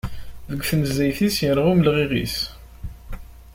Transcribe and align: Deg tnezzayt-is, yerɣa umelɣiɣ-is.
Deg 0.49 0.61
tnezzayt-is, 0.69 1.37
yerɣa 1.43 1.71
umelɣiɣ-is. 1.73 2.37